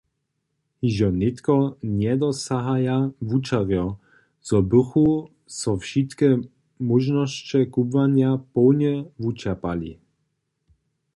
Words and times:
Hižo 0.83 1.07
nětko 1.19 1.55
njedosahaja 1.97 2.95
wučerjo, 3.27 3.85
zo 4.47 4.59
bychy 4.69 5.05
so 5.57 5.71
wšitke 5.83 6.27
móžnosće 6.89 7.59
kubłanja 7.75 8.29
połnje 8.53 8.93
wučerpali. 9.21 9.91